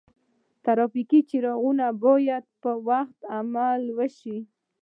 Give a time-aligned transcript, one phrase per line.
[0.03, 0.03] د
[0.65, 4.37] ترافیک څراغونو ته باید په وخت عمل وشي.